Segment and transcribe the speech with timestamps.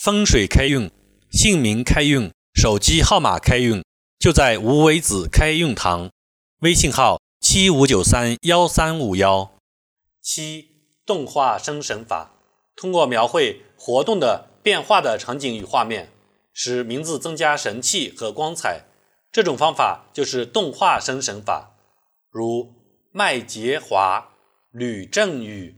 [0.00, 0.88] 风水开运、
[1.28, 3.82] 姓名开运、手机号码开运，
[4.16, 6.12] 就在无为子开运堂。
[6.60, 9.58] 微信号：七五九三幺三五幺。
[10.22, 10.68] 七、
[11.04, 12.30] 动画生神法，
[12.76, 16.10] 通过描绘活动的变化的场景与画面，
[16.52, 18.84] 使名字增加神气和光彩。
[19.32, 21.76] 这种方法就是动画生神法，
[22.30, 22.72] 如
[23.10, 24.28] 麦洁华、
[24.70, 25.74] 吕正宇、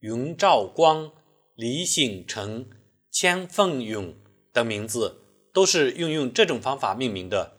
[0.00, 1.10] 云兆光、
[1.56, 2.66] 李醒成。
[3.12, 4.14] 千凤勇
[4.54, 5.20] 等名字
[5.52, 7.58] 都是运用这种方法命名的。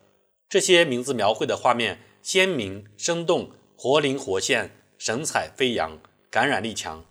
[0.50, 6.00] 这些名字描绘的画面鲜明生动、活灵活现、神采飞扬、
[6.32, 7.06] 感染力强，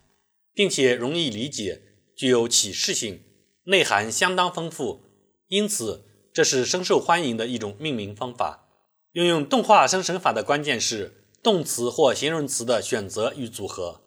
[0.53, 1.83] 并且容易理解，
[2.17, 3.23] 具有启示性，
[3.67, 5.03] 内涵相当丰富。
[5.47, 8.69] 因此，这是深受欢迎的一种命名方法。
[9.13, 14.01] 运用动画生成法的关键是动词或形容词的选择与组合。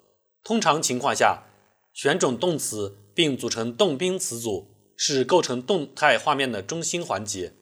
[0.44, 1.44] 通常情况下，
[1.94, 2.98] 选种动词。
[3.16, 7.54] 并组成动宾词组，是构成动态画面的中心环节。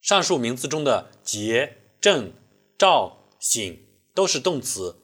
[0.00, 2.32] 上述名字中的杰、正、
[2.76, 3.78] 赵、醒
[4.12, 4.96] 都是动词，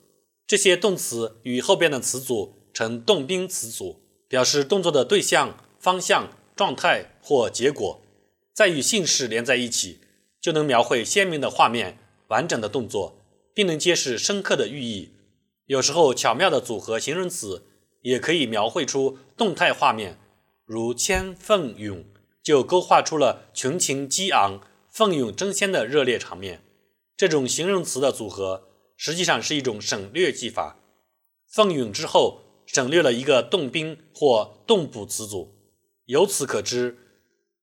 [0.47, 8.03] 这些动词与后边的词组成动宾词组，表示动作的对象、方向、状态或结果，
[8.53, 10.01] 再与姓氏连在一起，
[10.41, 13.17] 就能描绘鲜明的画面、完整的动作，
[13.55, 15.11] 并能揭示深刻的寓意。
[15.67, 17.63] 有时候巧妙的组合形容词。
[18.03, 20.19] 也可以描绘出动态画面，
[20.65, 22.05] 如千凤涌，
[22.43, 26.63] 就勾画出了群情激昂、奋勇争先的热烈场面。
[27.17, 30.79] 这种形容词的组合实际上是一种省略技法，
[31.49, 35.55] 奋勇之后省略了一个动宾或动补词组。
[36.07, 36.99] 由此可知，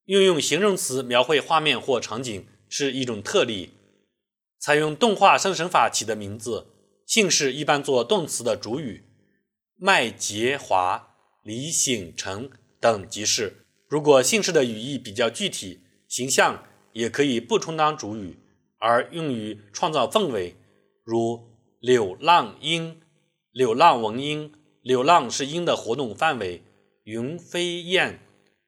[0.06, 3.72] 运用形容词描绘画面或场景是一种特例。
[4.60, 6.68] 采用动画生神法起的名字，
[7.06, 9.09] 姓氏一般做动词的主语。
[9.82, 12.50] 麦杰华、李醒成
[12.82, 13.66] 等即是。
[13.88, 18.38] 如果姓氏的语义比较具体、形象，也可以不充当主语，
[18.78, 20.58] 而用于创造氛围，
[21.06, 21.48] 如
[21.80, 23.00] 柳浪莺、
[23.54, 24.52] 柳浪闻莺。
[24.82, 26.64] 柳浪是莺的活动范围，
[27.04, 28.20] 云飞燕，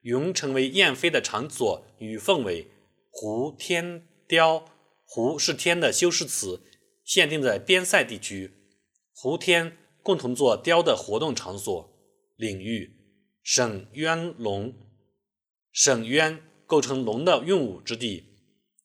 [0.01, 2.71] 云成为燕飞的场所与氛围。
[3.09, 4.65] 胡天雕，
[5.03, 6.61] 胡是天的修饰词，
[7.03, 8.53] 限定在边塞地区。
[9.13, 9.77] 胡天。
[10.03, 11.93] 共同做雕的活动场所
[12.35, 12.97] 领域，
[13.43, 14.73] 沈渊龙，
[15.71, 18.25] 沈渊构成龙的运舞之地。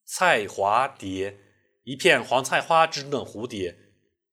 [0.04, 1.36] 菜花蝶，
[1.84, 3.76] 一片黄菜花之中的蝴蝶，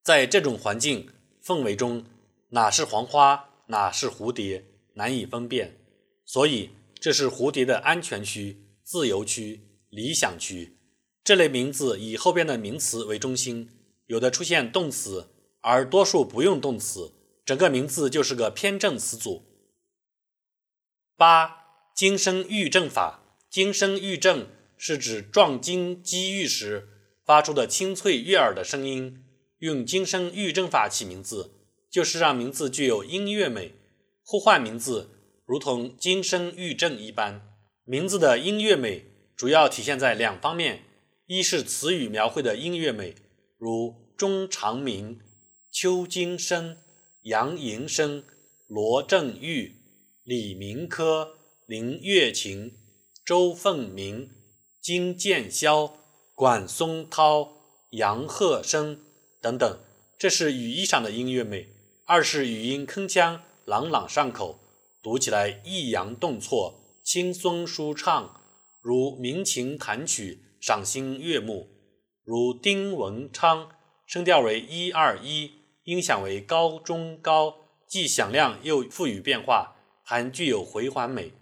[0.04, 1.10] 在这种环境
[1.44, 2.06] 氛围中，
[2.50, 5.80] 哪是黄花，哪是蝴蝶，难以分辨。
[6.26, 6.70] 所以，
[7.00, 10.78] 这是蝴蝶的安全区、自由区、理想区。
[11.24, 13.70] 这类名字以后边的名词为中心，
[14.06, 15.30] 有的出现动词。
[15.64, 17.14] 而多数不用动词，
[17.46, 19.44] 整个名字就是个偏正词组。
[21.16, 21.64] 八
[21.96, 26.90] 金声玉正法，金声玉正是指撞金击玉时
[27.26, 29.24] 发出的清脆悦耳的声音。
[29.60, 31.52] 用金声玉正法起名字，
[31.90, 33.76] 就是让名字具有音乐美。
[34.26, 35.12] 呼唤名字
[35.46, 37.42] 如同金声玉正一般。
[37.86, 39.06] 名字的音乐美
[39.38, 40.84] 主要体现在两方面：
[41.28, 43.16] 一是词语描绘的音乐美，
[43.58, 45.22] 如钟长鸣。
[45.76, 46.78] 邱金生、
[47.24, 48.24] 杨银生、
[48.68, 49.82] 罗正玉、
[50.24, 52.78] 李明科、林月琴、
[53.26, 54.30] 周凤鸣、
[54.80, 55.94] 金建霄、
[56.36, 57.54] 管松涛、
[57.90, 59.00] 杨鹤生
[59.42, 59.80] 等等，
[60.16, 61.66] 这是语义上的音乐美；
[62.06, 64.60] 二是语音铿锵、朗朗上口，
[65.02, 68.40] 读起来抑扬顿挫、轻松舒畅，
[68.80, 71.68] 如鸣琴弹曲，赏心悦目；
[72.24, 73.72] 如丁文昌，
[74.06, 75.63] 声调为一二一。
[75.84, 77.56] 音响为高中高，
[77.88, 81.34] 既响亮又富于变化，还具有回环美。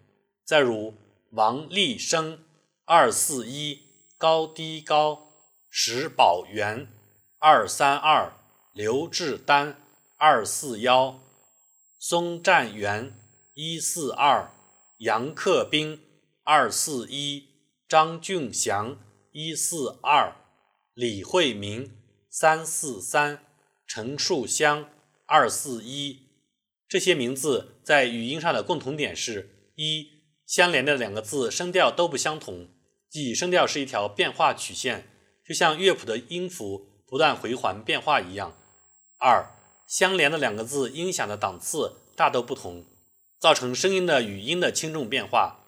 [0.43, 0.95] 再如
[1.31, 2.43] 王立生
[2.85, 3.79] 二四一
[4.17, 5.27] 高低高，
[5.69, 6.87] 石宝元
[7.39, 8.33] 二三二，
[8.73, 9.77] 刘志丹
[10.17, 11.19] 二四幺，
[11.99, 13.13] 松占元
[13.53, 14.51] 一四二，
[14.97, 16.01] 杨克斌
[16.43, 17.47] 二四一，
[17.87, 18.97] 张俊祥
[19.31, 20.35] 一四二，
[20.95, 21.95] 李慧明
[22.29, 23.45] 三四三。
[23.93, 24.89] 陈树香
[25.25, 26.29] 二四一，
[26.87, 30.07] 这些名字在语音上的共同点是：一、
[30.47, 32.69] 相连的两个字声调都不相同，
[33.09, 35.09] 即声调是一条变化曲线，
[35.45, 38.53] 就像乐谱的音符不断回环变化一样；
[39.19, 39.51] 二、
[39.85, 42.85] 相连的两个字音响的档次大都不同，
[43.41, 45.65] 造成声音的语音的轻重变化；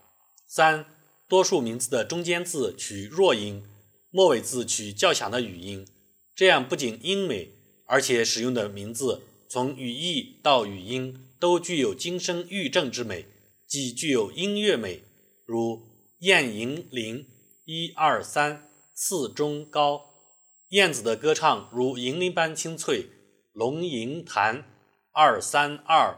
[0.48, 0.86] 三、
[1.28, 3.68] 多数名字的中间字取弱音，
[4.12, 5.86] 末尾字取较响的语音，
[6.34, 7.56] 这样不仅音美。
[7.94, 13.28] 而且使用的名字从语义到语音都具有金声玉振之美，
[13.68, 15.04] 即具有音乐美，
[15.46, 15.80] 如
[16.18, 17.28] 雁吟铃，
[17.66, 20.10] 一二三，四中高；
[20.70, 23.10] 燕子的歌唱如银铃般清脆，
[23.52, 24.66] 龙吟弹，
[25.12, 26.18] 二三二，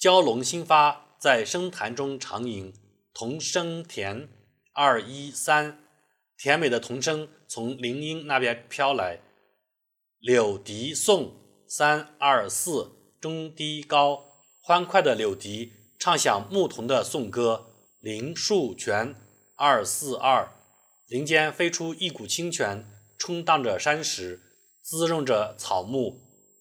[0.00, 2.72] 蛟龙新发，在声潭中长吟，
[3.14, 4.28] 童声甜，
[4.74, 5.78] 二一三，
[6.36, 9.20] 甜美的童声从林荫那边飘来，
[10.22, 11.32] 柳笛颂，
[11.66, 14.22] 三二四，中低高，
[14.60, 15.72] 欢快的柳笛。
[15.98, 17.66] 唱响牧童的颂歌，
[17.98, 19.16] 林树泉
[19.56, 20.52] 二四二，
[21.08, 22.86] 林间飞出一股清泉，
[23.18, 24.40] 冲荡着山石，
[24.80, 26.20] 滋润着草木。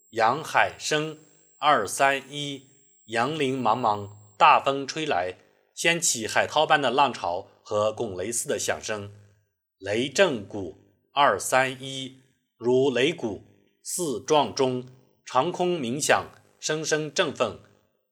[0.10, 1.19] 杨海生
[1.60, 2.66] 二三一，
[3.06, 4.10] 杨林茫茫，
[4.40, 5.36] 大风吹来，
[5.75, 9.12] 掀起海涛般的浪潮和拱雷似的响声。
[9.78, 10.80] 雷震鼓
[11.14, 12.18] 二三一，
[12.57, 13.44] 如擂鼓，
[13.83, 14.86] 四撞钟，
[15.25, 17.60] 长空鸣响，声声振奋。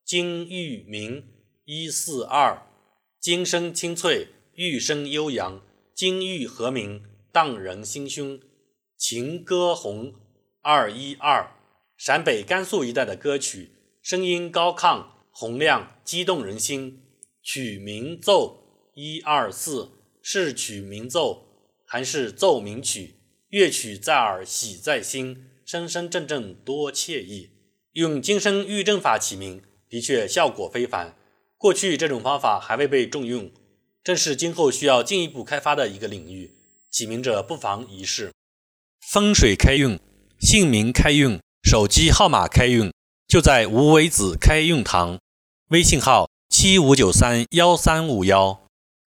[0.04, 1.24] 金玉鸣
[1.66, 2.66] 一四二，
[3.19, 5.62] 金声清脆，玉声悠扬，
[5.94, 8.39] 金玉和鸣，荡人心胸。
[8.98, 10.16] 情歌红
[10.62, 11.51] 二一二，
[11.95, 13.69] 陕北甘肃一带的歌曲，
[14.01, 17.04] 声音高亢洪亮，激动人心。
[17.44, 21.45] 曲名奏一二四，是曲名奏
[21.86, 23.16] 还是奏鸣曲？
[23.50, 27.51] 乐曲在耳，喜在心，声声阵阵多惬意。
[27.92, 29.62] 用金生玉正法起名。
[29.88, 31.16] 的确效果非凡。
[31.60, 33.51] 过去这种方法还未被重用，
[34.04, 36.56] 正是今后需要进一步开发的一个领域。
[36.89, 38.31] 起名者不妨一试。
[39.12, 40.00] 风水开运，
[40.39, 42.92] 姓名开运，手机号码开运，
[43.27, 45.19] 就在无为子开运堂。
[45.68, 48.68] 微信号：七五九三幺三五幺。